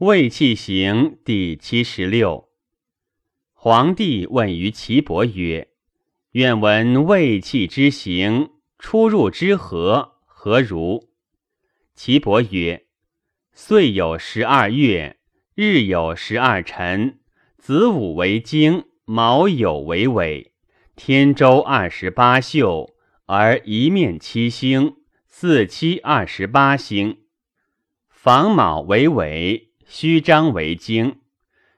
[0.00, 2.50] 卫气行第七十六。
[3.54, 5.68] 皇帝问于岐伯曰
[6.32, 11.08] ：“愿闻卫气之行，出入之和何如？”
[11.96, 12.84] 岐伯曰
[13.54, 15.16] ：“岁有十二月，
[15.54, 17.20] 日有十二辰，
[17.56, 20.52] 子午为经，卯酉为尾，
[20.94, 22.94] 天周二十八宿，
[23.24, 27.20] 而一面七星，四七二十八星，
[28.10, 31.18] 房卯为尾。”虚张为经，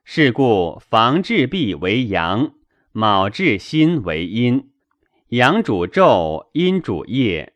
[0.02, 2.54] 是故房至必为阳，
[2.90, 4.70] 卯至辛为阴。
[5.28, 7.52] 阳主昼，阴主夜，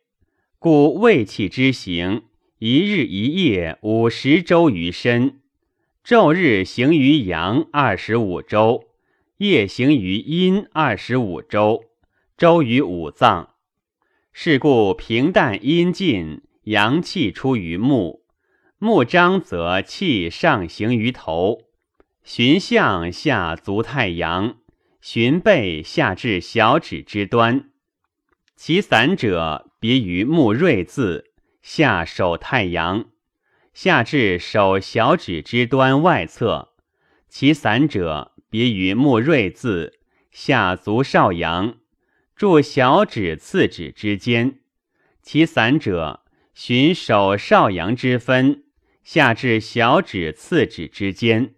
[0.59, 2.25] 故胃气之行，
[2.59, 5.39] 一日一夜五十周于身。
[6.05, 8.89] 昼日行于阳二十五周，
[9.37, 11.85] 夜行于阴二十五周，
[12.37, 13.55] 周于五脏。
[14.31, 18.22] 是故平淡阴尽，阳气出于目。
[18.83, 21.61] 目张则气上行于头，
[22.21, 24.57] 循向下足太阳，
[24.99, 27.69] 循背下至小指之端。
[28.57, 33.05] 其散者别于目锐字，下手太阳，
[33.73, 36.73] 下至手小指之端外侧。
[37.29, 41.77] 其散者别于目锐字，下足少阳，
[42.35, 44.59] 注小指次指之间。
[45.21, 48.59] 其散者循手少阳之分。
[49.03, 51.55] 下至小指次指之间，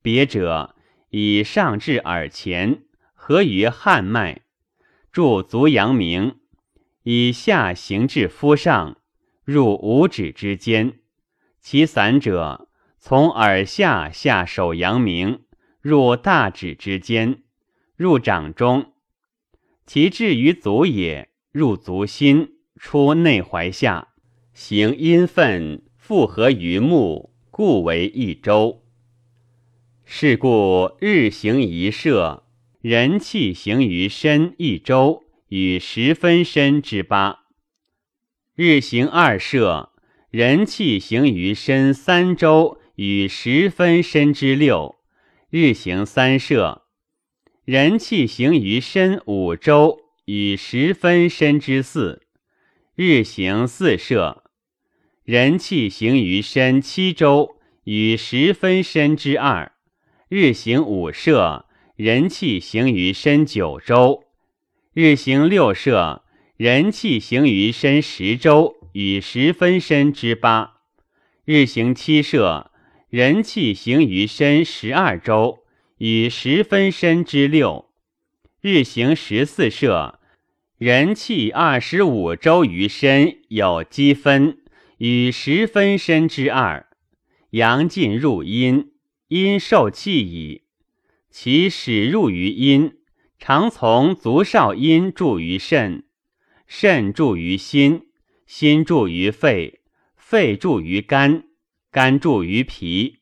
[0.00, 0.76] 别者
[1.10, 4.42] 以上至耳前，合于汗脉，
[5.10, 6.36] 注足阳明；
[7.02, 8.98] 以下行至肤上，
[9.44, 11.00] 入五指之间。
[11.60, 15.42] 其散者从耳下下手阳明，
[15.80, 17.42] 入大指之间，
[17.96, 18.92] 入掌中。
[19.84, 24.08] 其至于足也，入足心，出内踝下，
[24.54, 25.82] 行阴分。
[26.10, 28.82] 复合于目，故为一周。
[30.04, 32.42] 是故日行一射，
[32.80, 37.42] 人气行于身一周，与十分身之八；
[38.56, 39.92] 日行二射，
[40.30, 44.96] 人气行于身三周，与十分身之六；
[45.48, 46.82] 日行三射，
[47.64, 52.18] 人气行于身五周，与十分身之四；
[52.96, 54.49] 日行四射。
[55.24, 59.72] 人气行于身七周，与十分身之二；
[60.28, 64.24] 日行五射，人气行于身九周；
[64.94, 66.22] 日行六射，
[66.56, 70.80] 人气行于身十周，与十分身之八；
[71.44, 72.70] 日行七射，
[73.10, 75.58] 人气行于身十二周，
[75.98, 77.90] 与十分身之六；
[78.62, 80.18] 日行十四射，
[80.78, 84.56] 人气二十五周于身，有积分。
[85.00, 86.86] 与十分身之二，
[87.52, 88.92] 阳进入阴，
[89.28, 90.64] 阴受气矣。
[91.30, 92.98] 其始入于阴，
[93.38, 96.04] 常从足少阴注于肾，
[96.66, 98.08] 肾注于心，
[98.46, 99.80] 心注于肺，
[100.18, 101.44] 肺注于肝，
[101.90, 103.20] 肝注于脾，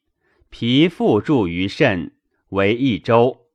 [0.50, 2.17] 脾复注于肾，
[2.49, 3.47] 为一周。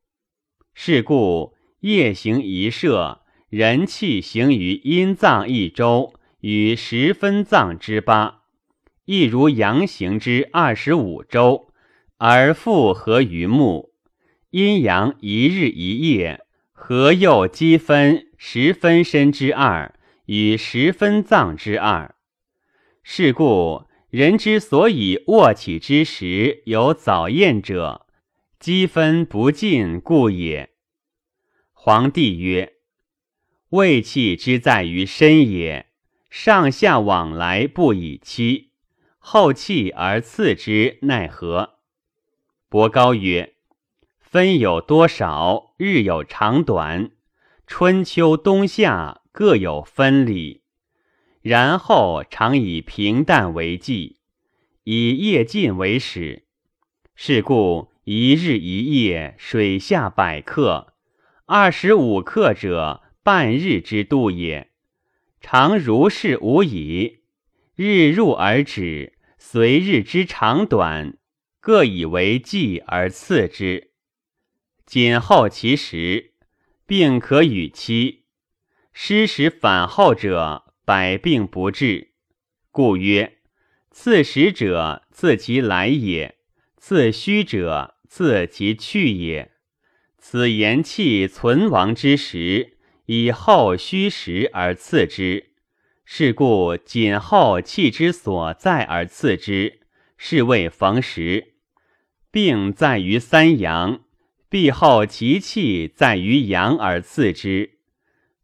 [0.73, 6.13] 是故夜行一射，人气行于阴脏一周。
[6.43, 8.41] 与十分脏之八，
[9.05, 11.71] 亦如阳行之二十五周，
[12.17, 13.93] 而复合于目。
[14.49, 16.41] 阴阳一日一夜，
[16.73, 22.13] 合又积分十分身之二，与十分脏之二。
[23.03, 28.05] 是故人之所以卧起之时有早宴者，
[28.59, 30.71] 积分不尽故也。
[31.71, 32.73] 皇帝曰：
[33.69, 35.87] 胃气之在于身也。
[36.35, 38.71] 上下往来不以期，
[39.19, 41.75] 后气而次之，奈何？
[42.69, 43.53] 伯高曰：
[44.19, 47.11] 分有多少，日有长短，
[47.67, 50.63] 春秋冬夏各有分理。
[51.43, 54.17] 然后常以平淡为纪，
[54.85, 56.47] 以夜尽为始。
[57.13, 60.95] 是故一日一夜，水下百克，
[61.45, 64.72] 二十五克者，半日之度也。
[65.45, 67.19] 常如是无已，
[67.75, 71.17] 日入而止，随日之长短，
[71.59, 73.91] 各以为纪而次之。
[74.85, 76.31] 谨后其时，
[76.87, 78.23] 病可与期。
[78.93, 82.13] 失时反后者，百病不治。
[82.71, 83.39] 故曰：
[83.91, 86.35] 次时者，次其来也；
[86.77, 89.51] 次虚者，次其去也。
[90.17, 92.72] 此言气存亡之时。
[93.05, 95.51] 以后虚实而次之，
[96.05, 99.81] 是故谨后气之所在而次之，
[100.17, 101.53] 是谓逢时。
[102.31, 104.01] 病在于三阳，
[104.49, 107.71] 必后其气在于阳而次之；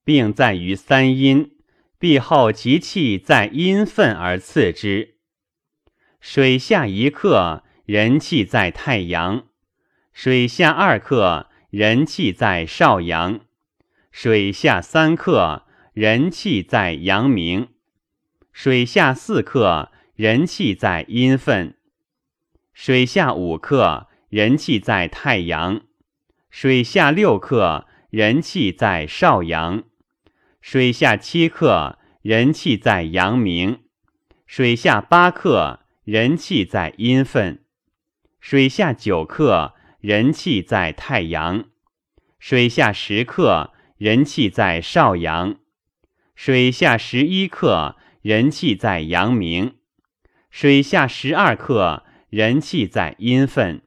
[0.03, 1.51] 病在于三阴，
[1.97, 5.15] 必后其气在阴分而次之。
[6.19, 9.45] 水下一刻，人气在太阳；
[10.12, 13.39] 水下二刻，人气在少阳；
[14.21, 15.63] 水下三刻，
[15.94, 17.69] 人气在阳明；
[18.51, 21.77] 水下四刻，人气在阴分。
[22.74, 25.83] 水下五克，人气在太阳；
[26.50, 29.83] 水下六克，人气在少阳；
[30.60, 33.77] 水下七克，人气在阳明；
[34.45, 37.60] 水下八克，人气在阴分；
[38.42, 41.68] 水下九克，人气在太阳；
[42.38, 45.57] 水下十克，人气在少阳；
[46.34, 49.74] 水下十一克，人气在阳明；
[50.50, 52.04] 水下十二克。
[52.30, 53.81] 人气在阴分，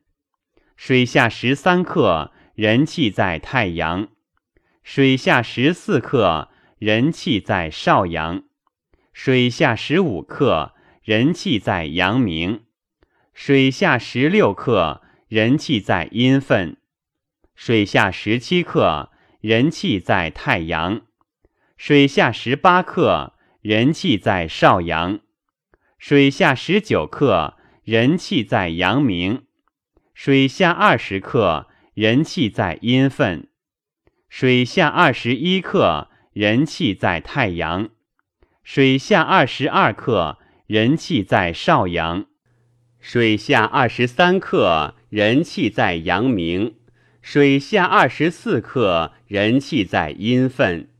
[0.77, 4.09] 水下十三克，人气在太阳；
[4.83, 6.51] 水下十四克，
[6.81, 8.43] 人气在少阳；
[9.13, 10.75] 水下十五克，
[11.05, 12.63] 人气在阳明；
[13.33, 16.75] 水下十六克，人气在阴分；
[17.55, 19.12] 水下十七克，
[19.43, 21.03] 人气在太阳；
[21.77, 25.19] 水下十八克，人气在少阳；
[25.99, 27.59] 水下十九克。
[27.85, 29.43] 人气在阳明，
[30.15, 33.49] 水下二十克；人气在阴分，
[34.29, 37.89] 水下二十一克；人气在太阳，
[38.63, 42.27] 水下二十二克；人气在少阳，
[43.01, 46.77] 水下二十三克；人气在阳明，
[47.23, 50.91] 水下二十四克；人气在阴分，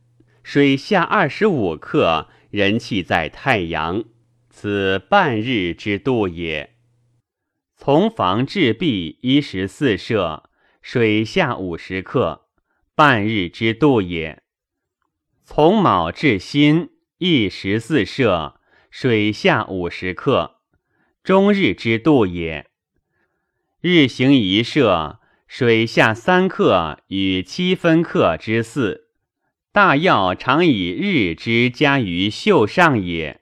[0.41, 4.05] 水下二十五克；人气在太阳。
[4.49, 6.75] 此半日之度也。
[7.75, 10.49] 从房至壁一十四舍，
[10.81, 12.45] 水下五十克，
[12.95, 14.41] 半日之度也。
[15.43, 20.61] 从卯至辛一十四舍，水下五十克，
[21.21, 22.67] 终日之度也。
[23.81, 29.07] 日行一舍，水下三克与七分克之四。
[29.71, 33.41] 大药常以日之加于袖上也。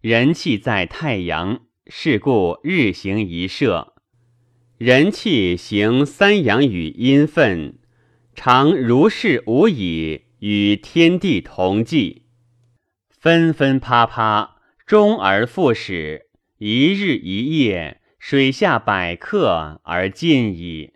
[0.00, 1.60] 人气在太阳。
[1.88, 3.94] 是故日行一射，
[4.76, 7.78] 人气行三阳与阴分，
[8.34, 12.24] 常如是无已，与天地同济，
[13.08, 16.26] 纷纷啪啪，终而复始，
[16.58, 20.94] 一日一夜，水下百克而尽矣。